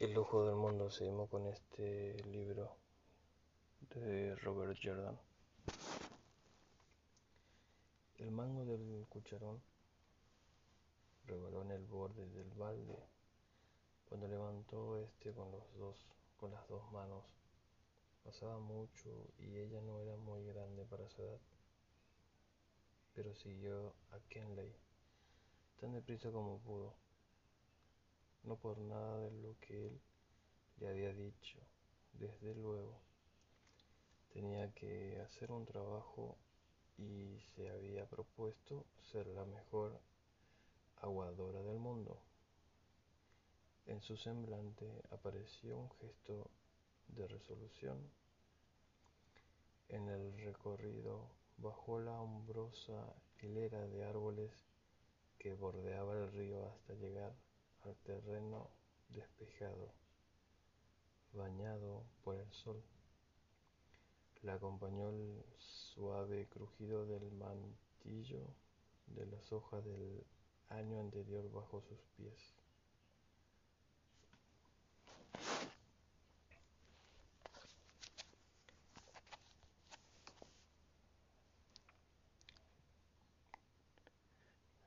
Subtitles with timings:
[0.00, 2.74] El ojo del mundo, seguimos con este libro
[3.94, 5.14] de Robert Jordan.
[8.16, 9.60] El mango del cucharón
[11.26, 12.98] rebaló en el borde del balde
[14.08, 16.06] cuando levantó este con, los dos,
[16.38, 17.22] con las dos manos.
[18.24, 21.40] Pasaba mucho y ella no era muy grande para su edad,
[23.12, 24.74] pero siguió a Kenley
[25.78, 26.94] tan deprisa como pudo,
[28.44, 30.00] no por nada de lo que él
[30.78, 31.58] le había dicho,
[32.12, 33.00] desde luego.
[34.32, 36.36] Tenía que hacer un trabajo
[36.96, 40.00] y se había propuesto ser la mejor
[40.96, 42.20] aguadora del mundo.
[43.86, 46.50] En su semblante apareció un gesto
[47.08, 47.98] de resolución.
[49.88, 54.52] En el recorrido bajo la hombrosa hilera de árboles
[55.38, 57.34] que bordeaba el río hasta llegar
[57.84, 58.70] al terreno
[59.08, 59.92] despejado,
[61.32, 62.82] bañado por el sol.
[64.42, 68.46] La acompañó el suave crujido del mantillo
[69.06, 70.24] de las hojas del
[70.68, 72.54] año anterior bajo sus pies.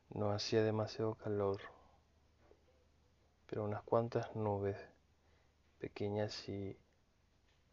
[0.09, 1.59] No hacía demasiado calor,
[3.53, 4.75] pero unas cuantas nubes
[5.77, 6.75] pequeñas y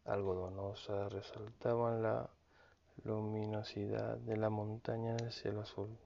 [0.05, 2.29] algodonosas resaltaban la
[3.03, 5.97] luminosidad de la montaña en el cielo azul.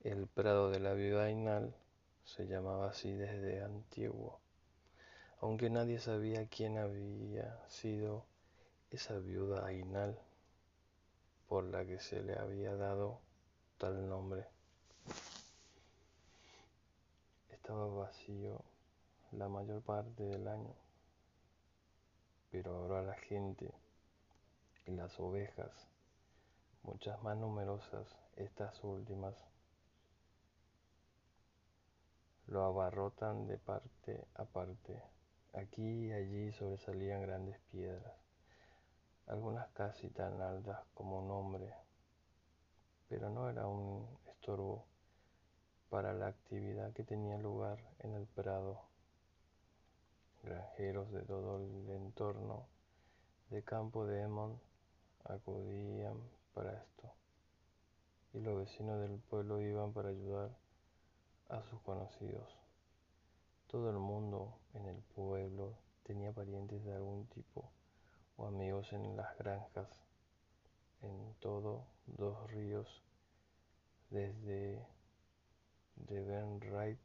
[0.00, 1.76] El prado de la viuda Ainal
[2.24, 4.40] se llamaba así desde antiguo,
[5.42, 8.24] aunque nadie sabía quién había sido
[8.90, 10.18] esa viuda Ainal
[11.48, 13.20] por la que se le había dado
[13.76, 14.53] tal nombre.
[17.64, 18.60] Estaba vacío
[19.32, 20.74] la mayor parte del año,
[22.50, 23.72] pero ahora la gente
[24.84, 25.72] y las ovejas,
[26.82, 29.34] muchas más numerosas estas últimas,
[32.48, 35.02] lo abarrotan de parte a parte.
[35.54, 38.12] Aquí y allí sobresalían grandes piedras
[39.26, 41.72] algunas casi tan altas como un hombre,
[43.08, 44.84] pero no era un estorbo
[45.90, 48.82] para la actividad que tenía lugar en el prado.
[50.42, 52.66] Granjeros de todo el entorno
[53.50, 54.60] de campo de Emon
[55.24, 56.18] acudían
[56.52, 57.12] para esto,
[58.32, 60.50] y los vecinos del pueblo iban para ayudar
[61.48, 62.58] a sus conocidos.
[63.68, 65.74] Todo el mundo en el pueblo
[66.04, 67.70] tenía parientes de algún tipo
[68.36, 69.88] o amigos en las granjas,
[71.02, 73.02] en todo dos ríos,
[74.10, 74.84] desde
[76.08, 76.98] de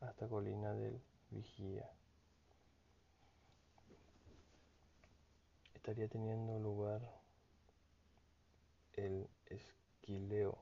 [0.00, 1.00] hasta Colina del
[1.30, 1.90] Vigía.
[5.74, 7.00] Estaría teniendo lugar
[8.94, 10.58] el esquileo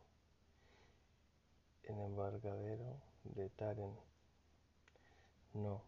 [1.84, 3.96] en embarcadero de Taren.
[5.54, 5.82] No,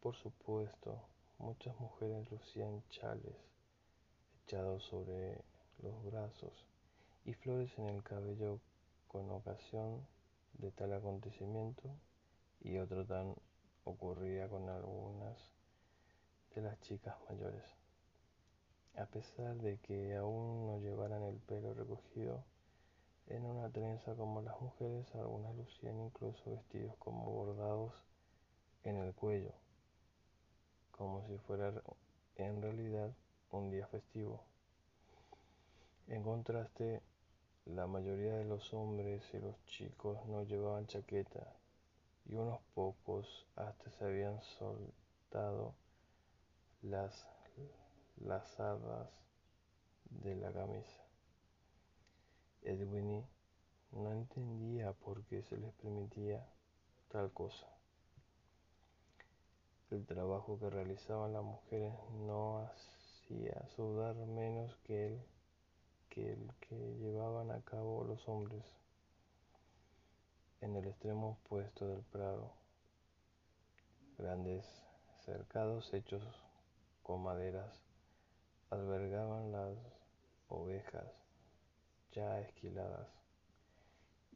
[0.00, 1.00] por supuesto,
[1.38, 3.36] muchas mujeres lucían chales
[4.44, 5.40] echados sobre
[5.78, 6.52] los brazos
[7.24, 8.60] y flores en el cabello
[9.08, 10.06] con ocasión
[10.58, 11.90] de tal acontecimiento
[12.60, 13.34] y otro tan
[13.84, 15.52] ocurría con algunas
[16.54, 17.64] de las chicas mayores.
[18.96, 22.44] A pesar de que aún no llevaran el pelo recogido
[23.26, 27.92] en una trenza como las mujeres, algunas lucían incluso vestidos como bordados
[28.84, 29.52] en el cuello,
[30.92, 31.72] como si fuera
[32.36, 33.12] en realidad
[33.50, 34.42] un día festivo.
[36.06, 37.02] En contraste,
[37.66, 41.56] la mayoría de los hombres y los chicos no llevaban chaqueta
[42.26, 45.74] y unos pocos hasta se habían soltado
[46.82, 47.26] las
[48.16, 49.08] lazadas
[50.10, 51.02] de la camisa.
[52.62, 53.24] Edwin
[53.92, 56.46] no entendía por qué se les permitía
[57.08, 57.66] tal cosa.
[59.90, 61.94] El trabajo que realizaban las mujeres
[62.26, 65.33] no hacía sudar menos que el
[66.14, 68.64] que el que llevaban a cabo los hombres.
[70.60, 72.52] En el extremo opuesto del prado,
[74.16, 74.64] grandes
[75.24, 76.22] cercados hechos
[77.02, 77.80] con maderas
[78.70, 79.76] albergaban las
[80.48, 81.12] ovejas
[82.12, 83.08] ya esquiladas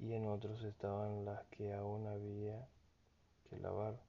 [0.01, 2.69] y en otros estaban las que aún había
[3.49, 4.01] que lavar.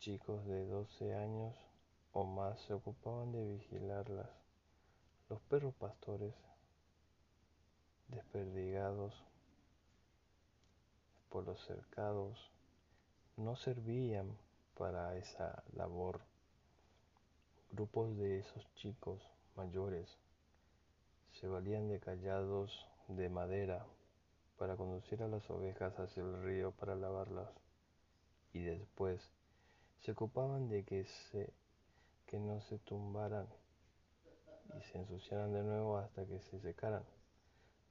[0.00, 1.54] Chicos de 12 años
[2.12, 4.42] o más se ocupaban de vigilarlas.
[5.32, 6.34] Los perros pastores,
[8.08, 9.14] desperdigados
[11.30, 12.50] por los cercados,
[13.38, 14.36] no servían
[14.76, 16.20] para esa labor.
[17.70, 19.26] Grupos de esos chicos
[19.56, 20.18] mayores
[21.30, 23.86] se valían de callados de madera
[24.58, 27.48] para conducir a las ovejas hacia el río para lavarlas
[28.52, 29.32] y después
[30.00, 31.54] se ocupaban de que, se,
[32.26, 33.46] que no se tumbaran
[34.78, 37.04] y se ensuciaran de nuevo hasta que se secaran,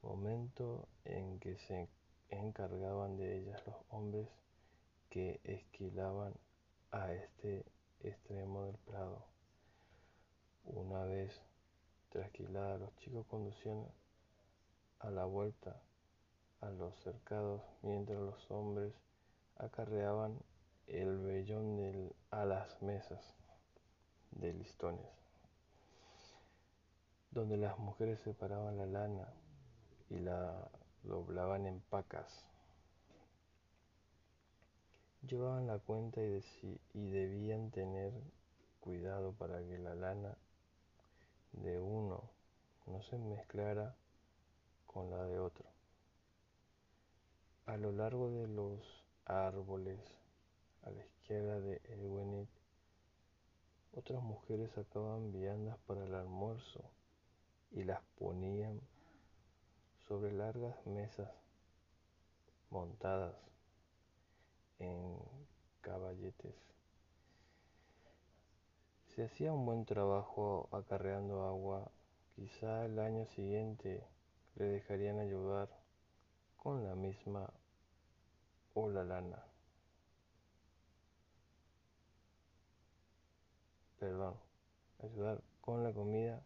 [0.01, 1.89] momento en que se
[2.29, 4.27] encargaban de ellas los hombres
[5.09, 6.33] que esquilaban
[6.91, 7.65] a este
[8.01, 9.25] extremo del prado.
[10.65, 11.41] Una vez
[12.09, 13.85] trasquilada, los chicos conducían
[14.99, 15.81] a la vuelta
[16.61, 18.93] a los cercados mientras los hombres
[19.57, 20.39] acarreaban
[20.87, 23.35] el vellón a las mesas
[24.31, 25.05] de listones,
[27.31, 29.33] donde las mujeres separaban la lana
[30.09, 30.69] y la
[31.03, 32.45] doblaban en pacas.
[35.25, 36.43] Llevaban la cuenta y,
[36.93, 38.11] y debían tener
[38.81, 40.35] cuidado para que la lana
[41.53, 42.29] de uno
[42.87, 43.95] no se mezclara
[44.85, 45.65] con la de otro.
[47.65, 49.99] A lo largo de los árboles,
[50.83, 52.49] a la izquierda de Edwin,
[53.93, 56.83] otras mujeres sacaban viandas para el almuerzo
[57.71, 58.79] y las ponían
[60.07, 61.31] sobre largas mesas
[62.69, 63.35] montadas
[64.79, 65.17] en
[65.81, 66.55] caballetes.
[69.07, 71.91] Si hacía un buen trabajo acarreando agua,
[72.35, 74.03] quizá el año siguiente
[74.55, 75.69] le dejarían ayudar
[76.57, 77.51] con la misma
[78.73, 79.43] o la lana.
[83.99, 84.35] Perdón,
[85.03, 86.41] ayudar con la comida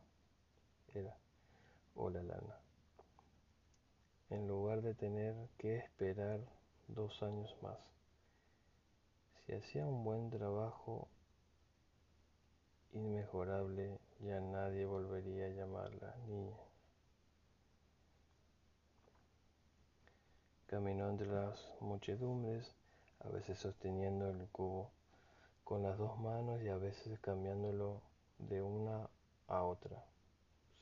[1.95, 2.59] o la lana.
[4.29, 6.39] En lugar de tener que esperar
[6.87, 7.77] dos años más.
[9.45, 11.07] Si hacía un buen trabajo,
[12.93, 16.57] inmejorable, ya nadie volvería a llamarla niña.
[20.67, 22.73] Caminó entre las muchedumbres,
[23.19, 24.91] a veces sosteniendo el cubo
[25.63, 28.01] con las dos manos y a veces cambiándolo
[28.39, 29.09] de una
[29.47, 30.03] a otra.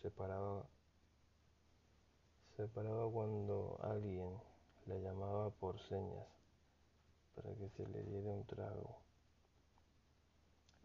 [0.04, 0.68] Se paraba,
[3.10, 4.38] cuando alguien
[4.86, 6.28] la llamaba por señas
[7.34, 8.98] para que se le diera un trago.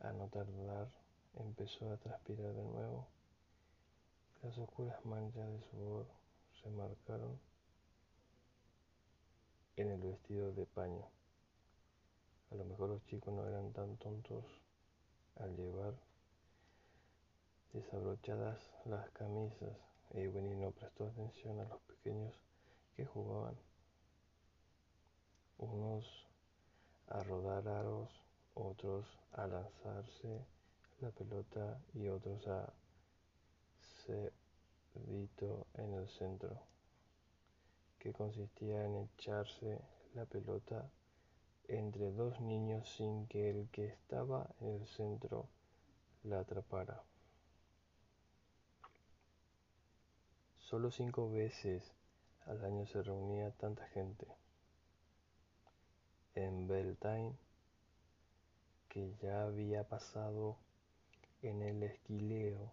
[0.03, 0.89] A no tardar,
[1.35, 3.09] empezó a transpirar de nuevo.
[4.45, 6.07] Las oscuras manchas de sudor
[6.63, 7.41] se marcaron
[9.75, 11.05] en el vestido de paño.
[12.53, 14.45] A lo mejor los chicos no eran tan tontos
[15.41, 15.95] al llevar
[17.73, 19.77] desabrochadas las camisas.
[20.11, 22.35] Edwin no prestó atención a los pequeños
[22.97, 23.57] que jugaban.
[25.59, 26.27] Unos
[27.09, 28.11] a rodar aros,
[28.55, 30.45] otros a lanzarse
[31.01, 32.73] la pelota y otros a
[34.07, 36.63] cerdito en el centro,
[37.99, 39.81] que consistía en echarse
[40.15, 40.91] la pelota
[41.69, 45.49] entre dos niños sin que el que estaba en el centro
[46.25, 47.03] la atrapara.
[50.69, 51.95] Solo cinco veces
[52.45, 54.27] al año se reunía tanta gente
[56.35, 57.33] en Beltane
[58.91, 60.59] que ya había pasado
[61.41, 62.71] en el esquileo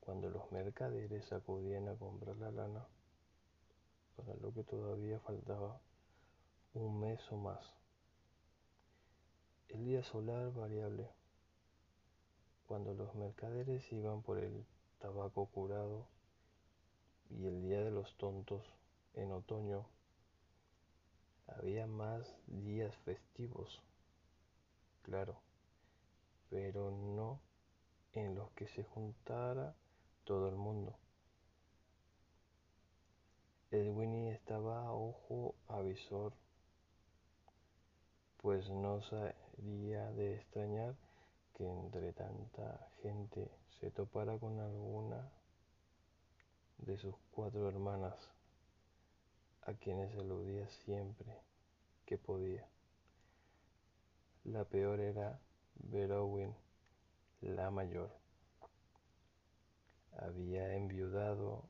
[0.00, 2.86] cuando los mercaderes acudían a comprar la lana,
[4.14, 5.80] para lo que todavía faltaba
[6.74, 7.64] un mes o más.
[9.70, 11.08] El día solar variable,
[12.66, 14.66] cuando los mercaderes iban por el
[14.98, 16.06] tabaco curado,
[17.38, 18.62] y el día de los tontos,
[19.14, 19.86] en otoño,
[21.46, 23.80] había más días festivos,
[25.02, 25.40] claro,
[26.50, 27.40] pero no
[28.12, 29.74] en los que se juntara
[30.24, 30.96] todo el mundo.
[33.70, 36.34] Edwin estaba a ojo avisor,
[38.36, 40.94] pues no sería de extrañar
[41.54, 45.30] que entre tanta gente se topara con alguna
[46.92, 48.14] de sus cuatro hermanas,
[49.62, 51.40] a quienes aludía siempre
[52.04, 52.68] que podía.
[54.44, 55.40] La peor era
[55.76, 56.54] Verowin,
[57.40, 58.10] la mayor.
[60.18, 61.64] Había enviudado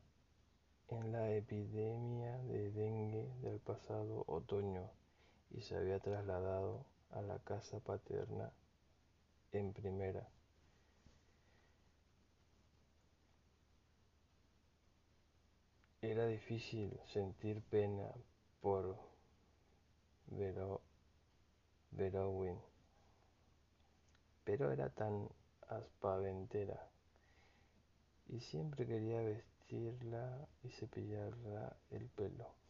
[0.89, 4.91] en la epidemia de dengue del pasado otoño
[5.51, 8.53] y se había trasladado a la casa paterna
[9.53, 10.29] en primera.
[16.03, 18.11] Era difícil sentir pena
[18.61, 18.99] por
[21.93, 22.59] Berowin.
[24.43, 25.29] Pero era tan
[25.69, 26.91] aspaventera
[28.29, 32.62] y siempre quería vestirla y cepillarla el pelo.